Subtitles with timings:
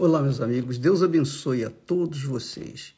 [0.00, 0.78] Olá, meus amigos.
[0.78, 2.94] Deus abençoe a todos vocês.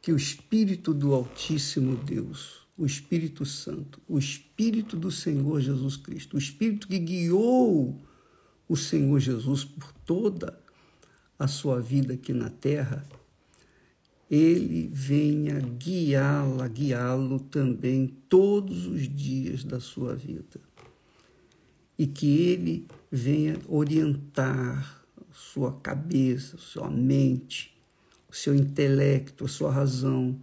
[0.00, 6.36] Que o Espírito do Altíssimo Deus, o Espírito Santo, o Espírito do Senhor Jesus Cristo,
[6.36, 8.00] o Espírito que guiou
[8.66, 10.58] o Senhor Jesus por toda
[11.38, 13.06] a sua vida aqui na terra,
[14.30, 20.58] ele venha guiá-la, guiá-lo também todos os dias da sua vida.
[21.98, 25.03] E que ele venha orientar
[25.34, 27.76] sua cabeça, sua mente,
[28.30, 30.40] o seu intelecto, a sua razão,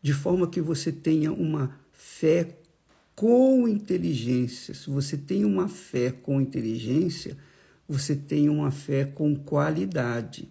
[0.00, 2.56] de forma que você tenha uma fé
[3.14, 4.72] com inteligência.
[4.72, 7.36] Se você tem uma fé com inteligência,
[7.88, 10.48] você tem uma fé com qualidade.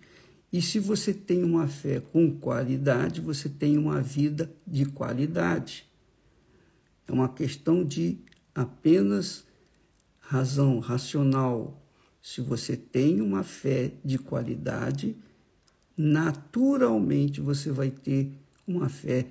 [0.51, 5.87] E se você tem uma fé com qualidade, você tem uma vida de qualidade.
[7.07, 8.17] É uma questão de
[8.53, 9.45] apenas
[10.19, 11.81] razão racional,
[12.27, 15.15] se você tem uma fé de qualidade,
[15.95, 18.33] naturalmente você vai ter
[18.67, 19.27] uma fé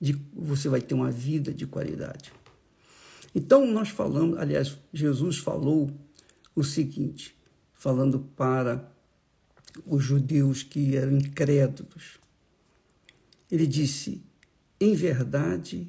[0.00, 2.32] de você vai ter uma vida de qualidade.
[3.32, 5.92] Então nós falamos, aliás, Jesus falou
[6.56, 7.36] o seguinte,
[7.72, 8.92] falando para
[9.86, 12.18] os judeus que eram incrédulos.
[13.48, 14.20] Ele disse:
[14.80, 15.88] "Em verdade,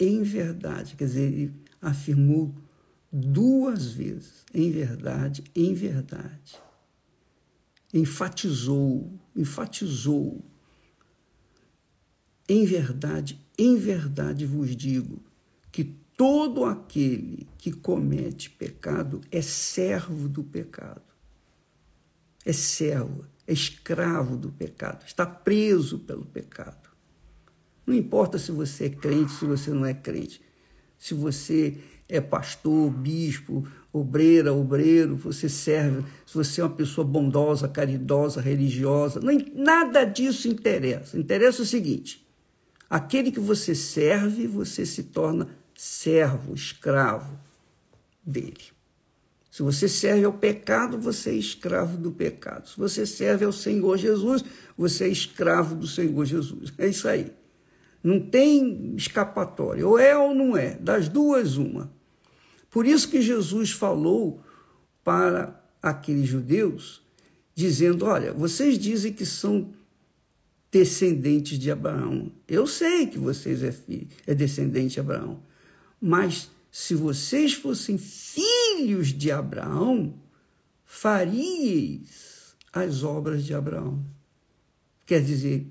[0.00, 2.52] em verdade", quer dizer, ele afirmou
[3.16, 6.60] duas vezes, em verdade, em verdade.
[7.92, 10.44] Enfatizou, enfatizou.
[12.48, 15.22] Em verdade, em verdade vos digo
[15.70, 21.14] que todo aquele que comete pecado é servo do pecado.
[22.44, 26.90] É servo, é escravo do pecado, está preso pelo pecado.
[27.86, 30.42] Não importa se você é crente, se você não é crente,
[30.98, 37.68] se você é pastor, bispo, obreira, obreiro, você serve, se você é uma pessoa bondosa,
[37.68, 41.18] caridosa, religiosa, não, nada disso interessa.
[41.18, 42.26] Interessa o seguinte:
[42.90, 47.38] aquele que você serve, você se torna servo, escravo
[48.24, 48.74] dele.
[49.50, 52.68] Se você serve ao pecado, você é escravo do pecado.
[52.68, 54.44] Se você serve ao Senhor Jesus,
[54.76, 56.72] você é escravo do Senhor Jesus.
[56.76, 57.32] É isso aí.
[58.04, 59.88] Não tem escapatória.
[59.88, 60.74] Ou é ou não é.
[60.74, 61.90] Das duas, uma.
[62.70, 64.42] Por isso que Jesus falou
[65.02, 67.02] para aqueles judeus,
[67.54, 69.72] dizendo: Olha, vocês dizem que são
[70.70, 72.30] descendentes de Abraão.
[72.46, 75.40] Eu sei que vocês é, filho, é descendente de Abraão.
[76.00, 80.14] Mas se vocês fossem filhos de Abraão,
[80.84, 84.04] faríeis as obras de Abraão.
[85.06, 85.66] Quer dizer,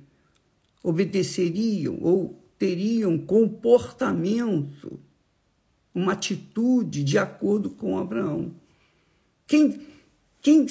[0.84, 5.00] obedeceriam ou teriam comportamento,
[5.96, 8.54] uma atitude de acordo com Abraão.
[9.48, 9.82] Quem,
[10.42, 10.66] quem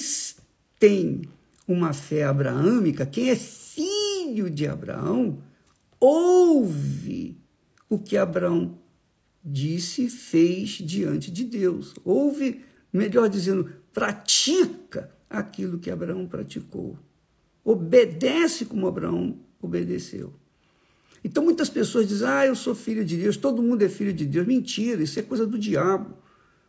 [0.79, 1.23] tem
[1.67, 5.39] uma fé abraâmica, quem é filho de Abraão,
[5.99, 7.39] ouve
[7.89, 8.79] o que Abraão
[9.45, 11.95] disse e fez diante de Deus.
[12.05, 16.99] Ouve, melhor dizendo, pratica aquilo que Abraão praticou.
[17.65, 20.35] Obedece como Abraão obedeceu.
[21.25, 24.27] Então muitas pessoas dizem: ah, eu sou filho de Deus, todo mundo é filho de
[24.27, 24.47] Deus.
[24.47, 26.19] Mentira, isso é coisa do diabo.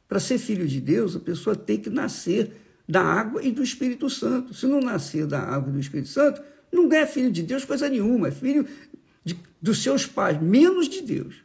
[0.08, 2.52] Para ser filho de Deus, a pessoa tem que nascer
[2.88, 4.54] da água e do Espírito Santo.
[4.54, 7.90] Se não nascer da água e do Espírito Santo, não é filho de Deus coisa
[7.90, 8.68] nenhuma, é filho
[9.24, 11.44] de, dos seus pais, menos de Deus.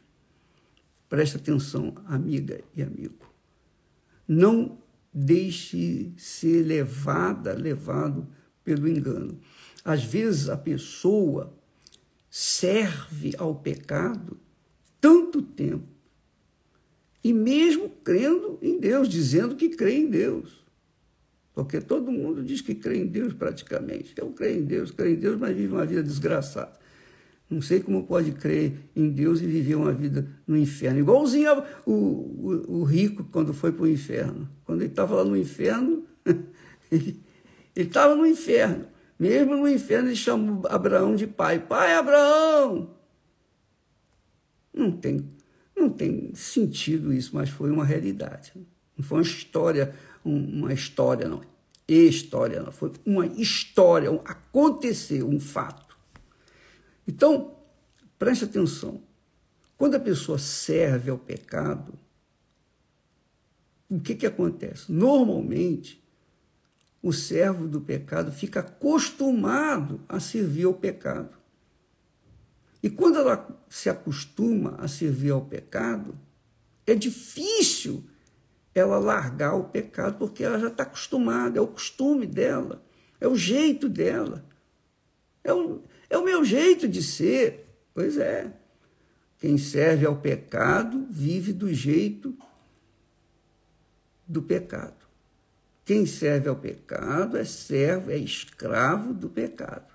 [1.07, 3.27] Presta atenção, amiga e amigo.
[4.27, 4.77] Não
[5.11, 8.27] deixe ser levada, levado
[8.63, 9.39] pelo engano.
[9.89, 11.51] Às vezes a pessoa
[12.29, 14.37] serve ao pecado
[15.01, 15.87] tanto tempo,
[17.23, 20.63] e mesmo crendo em Deus, dizendo que crê em Deus.
[21.55, 24.13] Porque todo mundo diz que crê em Deus praticamente.
[24.15, 26.77] Eu creio em Deus, creio em Deus, mas vive uma vida desgraçada.
[27.49, 30.99] Não sei como pode crer em Deus e viver uma vida no inferno.
[30.99, 34.47] Igualzinho o, o, o rico quando foi para o inferno.
[34.65, 36.05] Quando ele estava lá no inferno,
[36.91, 37.19] ele
[37.75, 38.85] estava no inferno.
[39.19, 41.59] Mesmo no inferno, ele chama Abraão de pai.
[41.59, 42.95] Pai Abraão!
[44.73, 45.29] Não tem,
[45.75, 48.53] não tem sentido isso, mas foi uma realidade.
[48.95, 49.93] Não foi uma história,
[50.23, 51.41] uma história, não.
[51.85, 52.71] História, não.
[52.71, 55.97] Foi uma história, um, aconteceu, um fato.
[57.05, 57.57] Então,
[58.17, 59.01] preste atenção.
[59.77, 61.93] Quando a pessoa serve ao pecado,
[63.89, 64.91] o que, que acontece?
[64.91, 65.98] Normalmente,
[67.01, 71.37] o servo do pecado fica acostumado a servir ao pecado.
[72.81, 76.17] E quando ela se acostuma a servir ao pecado,
[76.85, 78.03] é difícil
[78.73, 82.83] ela largar o pecado, porque ela já está acostumada, é o costume dela,
[83.19, 84.45] é o jeito dela,
[85.43, 87.65] é o, é o meu jeito de ser.
[87.93, 88.53] Pois é,
[89.37, 92.37] quem serve ao pecado vive do jeito
[94.27, 94.98] do pecado.
[95.89, 99.91] Quem serve ao pecado é servo, é escravo do pecado.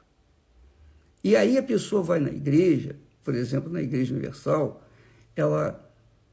[1.22, 4.82] E aí a pessoa vai na igreja, por exemplo, na Igreja Universal,
[5.36, 5.88] ela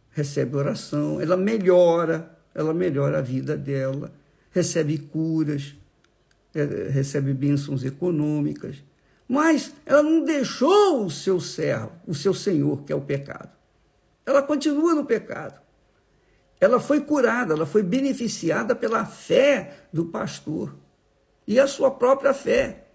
[0.09, 4.11] recebe oração, ela melhora, ela melhora a vida dela,
[4.49, 5.75] recebe curas,
[6.55, 8.83] é, recebe bênçãos econômicas,
[9.27, 13.51] mas ela não deixou o seu servo, o seu senhor, que é o pecado.
[14.25, 15.61] Ela continua no pecado.
[16.61, 20.75] Ela foi curada, ela foi beneficiada pela fé do pastor
[21.47, 22.85] e a sua própria fé,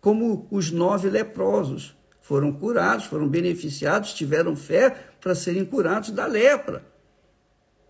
[0.00, 6.86] como os nove leprosos foram curados, foram beneficiados, tiveram fé para serem curados da lepra.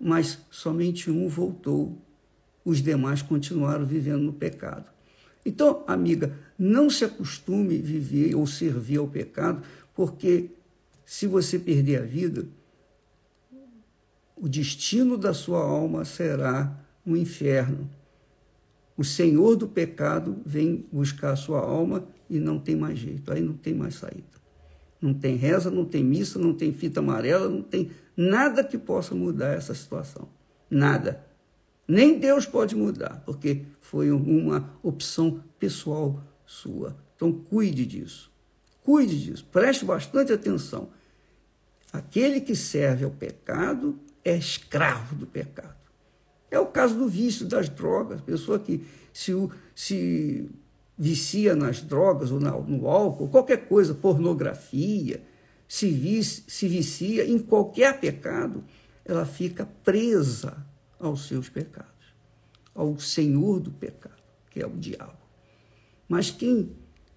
[0.00, 1.98] Mas somente um voltou,
[2.64, 4.86] os demais continuaram vivendo no pecado.
[5.44, 9.62] Então, amiga, não se acostume a viver ou servir ao pecado,
[9.94, 10.50] porque
[11.04, 12.48] se você perder a vida,
[14.44, 17.88] o destino da sua alma será um inferno.
[18.94, 23.40] O Senhor do pecado vem buscar a sua alma e não tem mais jeito, aí
[23.40, 24.22] não tem mais saída.
[25.00, 29.14] Não tem reza, não tem missa, não tem fita amarela, não tem nada que possa
[29.14, 30.28] mudar essa situação.
[30.68, 31.24] Nada.
[31.88, 36.94] Nem Deus pode mudar, porque foi uma opção pessoal sua.
[37.16, 38.30] Então cuide disso.
[38.82, 39.46] Cuide disso.
[39.50, 40.90] Preste bastante atenção.
[41.90, 45.74] Aquele que serve ao pecado é escravo do pecado.
[46.50, 48.20] É o caso do vício das drogas.
[48.20, 49.32] Pessoa que se,
[49.74, 50.48] se
[50.96, 55.22] vicia nas drogas ou no álcool, qualquer coisa, pornografia,
[55.68, 58.64] se, vicia, se vicia em qualquer pecado,
[59.04, 60.64] ela fica presa
[60.98, 62.14] aos seus pecados,
[62.74, 65.18] ao senhor do pecado, que é o diabo.
[66.08, 66.70] Mas quem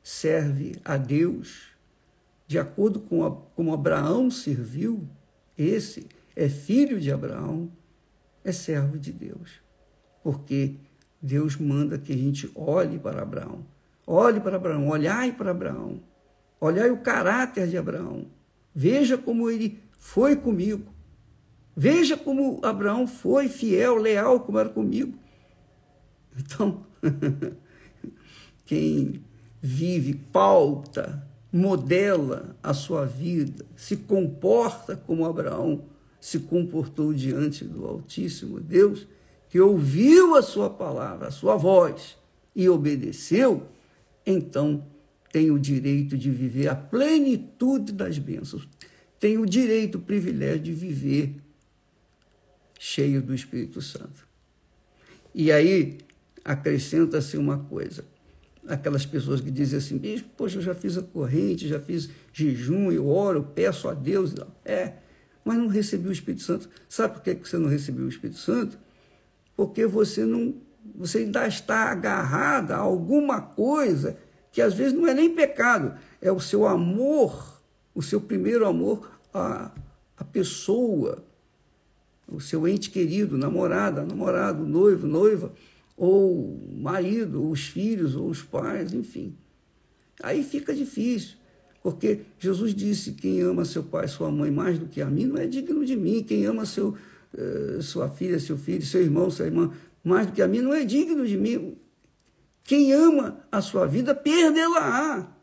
[0.04, 1.68] serve a Deus,
[2.48, 5.08] de acordo com a, como Abraão serviu,
[5.58, 6.08] esse
[6.38, 7.72] é filho de Abraão,
[8.44, 9.60] é servo de Deus.
[10.24, 10.76] Porque
[11.20, 13.66] Deus manda que a gente olhe para Abraão.
[14.06, 16.00] Olhe para Abraão, olhai para Abraão.
[16.62, 18.28] Olhai o caráter de Abraão.
[18.74, 20.94] Veja como ele foi comigo.
[21.76, 25.18] Veja como Abraão foi fiel, leal como era comigo.
[26.38, 26.86] Então,
[28.64, 29.24] quem
[29.60, 38.60] vive, pauta, modela a sua vida, se comporta como Abraão se comportou diante do Altíssimo
[38.60, 39.08] Deus,
[39.50, 42.18] que ouviu a sua palavra, a sua voz
[42.56, 43.68] e obedeceu,
[44.26, 44.86] então
[45.32, 48.68] tem o direito de viver a plenitude das bênçãos.
[49.20, 51.36] Tem o direito, o privilégio de viver
[52.80, 54.28] cheio do Espírito Santo.
[55.34, 56.00] E aí
[56.44, 58.06] acrescenta-se uma coisa.
[58.68, 60.00] Aquelas pessoas que dizem assim,
[60.36, 64.34] poxa, eu já fiz a corrente, já fiz jejum, eu oro, peço a Deus.
[64.66, 64.94] É,
[65.48, 66.70] mas não recebi o Espírito Santo.
[66.90, 68.78] Sabe por que você não recebeu o Espírito Santo?
[69.56, 70.56] Porque você não
[70.96, 74.18] você ainda está agarrada a alguma coisa
[74.52, 77.62] que às vezes não é nem pecado, é o seu amor,
[77.94, 79.72] o seu primeiro amor à,
[80.18, 81.24] à pessoa,
[82.28, 85.54] o seu ente querido, namorada, namorado, noivo, noiva,
[85.96, 89.38] ou marido, ou os filhos, ou os pais, enfim.
[90.22, 91.37] Aí fica difícil,
[91.88, 95.38] porque Jesus disse: quem ama seu pai sua mãe mais do que a mim não
[95.38, 96.98] é digno de mim, quem ama seu,
[97.34, 99.72] uh, sua filha, seu filho, seu irmão, sua irmã
[100.04, 101.78] mais do que a mim, não é digno de mim.
[102.62, 105.34] Quem ama a sua vida, perdê-la-á.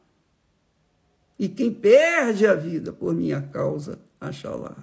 [1.38, 4.76] E quem perde a vida por minha causa, achará.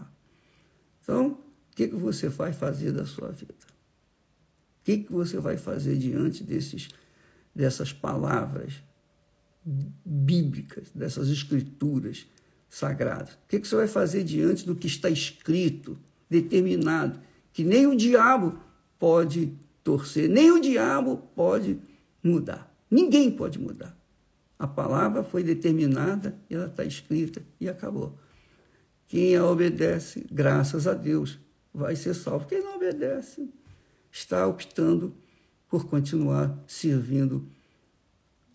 [1.04, 3.54] Então, o que, que você vai fazer da sua vida?
[3.54, 6.90] O que, que você vai fazer diante desses,
[7.54, 8.82] dessas palavras
[9.66, 12.26] bíblicas, dessas escrituras
[12.70, 13.34] sagradas?
[13.34, 15.98] O que, você vai fazer diante do que está escrito,
[16.30, 17.20] determinado,
[17.54, 18.58] que nem o diabo
[18.98, 19.54] pode
[19.84, 21.80] torcer, nem o diabo pode
[22.24, 22.72] mudar.
[22.90, 23.98] Ninguém pode mudar.
[24.58, 28.18] A palavra foi determinada, ela está escrita e acabou.
[29.08, 31.40] Quem a obedece, graças a Deus,
[31.74, 32.48] vai ser salvo.
[32.48, 33.50] Quem não obedece,
[34.12, 35.16] está optando
[35.68, 37.48] por continuar servindo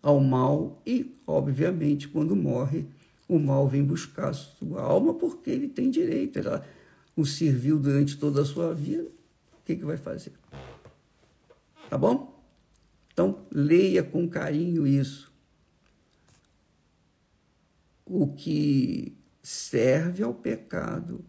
[0.06, 2.86] ao mal e, obviamente, quando morre,
[3.28, 6.38] o mal vem buscar a sua alma porque ele tem direito.
[6.38, 6.64] Ela
[7.16, 9.02] o serviu durante toda a sua vida.
[9.02, 10.32] O que, que vai fazer?
[11.90, 12.40] Tá bom?
[13.12, 15.32] Então, leia com carinho isso.
[18.04, 21.24] O que serve ao pecado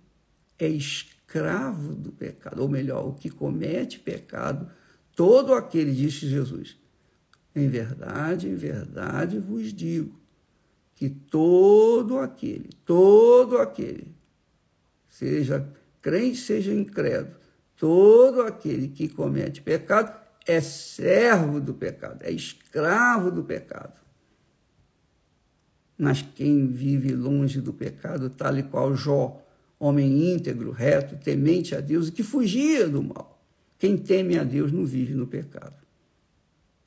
[0.59, 4.69] é escravo do pecado, ou melhor, o que comete pecado,
[5.15, 6.77] todo aquele, disse Jesus.
[7.57, 10.15] Em verdade, em verdade vos digo
[10.93, 14.13] que todo aquele, todo aquele,
[15.09, 15.67] seja
[15.99, 17.35] crente, seja incrédulo,
[17.75, 23.99] todo aquele que comete pecado é servo do pecado, é escravo do pecado.
[25.97, 29.43] Mas quem vive longe do pecado, tal e qual Jó,
[29.79, 33.41] homem íntegro, reto, temente a Deus e que fugia do mal.
[33.79, 35.86] Quem teme a Deus não vive no pecado.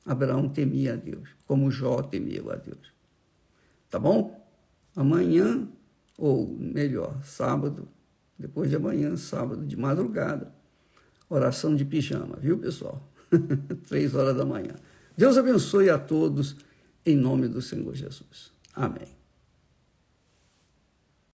[0.05, 2.93] Abraão temia a Deus, como Jó temia a Deus.
[3.89, 4.41] Tá bom?
[4.95, 5.67] Amanhã,
[6.17, 7.87] ou melhor, sábado,
[8.37, 10.53] depois de amanhã, sábado, de madrugada,
[11.29, 13.01] oração de pijama, viu, pessoal?
[13.87, 14.75] Três horas da manhã.
[15.15, 16.55] Deus abençoe a todos,
[17.05, 18.51] em nome do Senhor Jesus.
[18.73, 19.20] Amém.